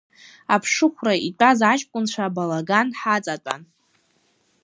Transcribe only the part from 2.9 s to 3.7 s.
ҳаҵатәан.